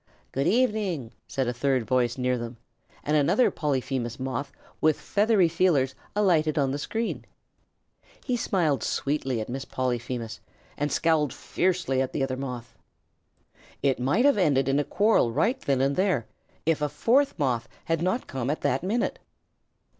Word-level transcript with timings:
"Good 0.31 0.47
evening," 0.47 1.11
said 1.27 1.47
a 1.47 1.53
third 1.53 1.85
voice 1.85 2.17
near 2.17 2.35
them, 2.35 2.57
and 3.03 3.15
another 3.15 3.51
Polyphemus 3.51 4.19
Moth 4.19 4.51
with 4.81 4.99
feathery 4.99 5.47
feelers 5.47 5.93
alighted 6.15 6.57
on 6.57 6.71
the 6.71 6.79
screen. 6.79 7.23
He 8.25 8.35
smiled 8.35 8.81
sweetly 8.81 9.39
at 9.39 9.47
Miss 9.47 9.63
Polyphemus 9.63 10.39
and 10.75 10.91
scowled 10.91 11.31
fiercely 11.31 12.01
at 12.01 12.13
the 12.13 12.23
other 12.23 12.35
Moth. 12.35 12.75
It 13.83 13.99
would 13.99 14.25
have 14.25 14.39
ended 14.39 14.67
in 14.67 14.79
a 14.79 14.83
quarrel 14.83 15.31
right 15.31 15.59
then 15.61 15.81
and 15.81 15.95
there, 15.95 16.25
if 16.65 16.81
a 16.81 16.89
fourth 16.89 17.37
Moth 17.37 17.69
had 17.85 18.01
not 18.01 18.25
come 18.25 18.49
at 18.49 18.61
that 18.61 18.81
minute. 18.81 19.19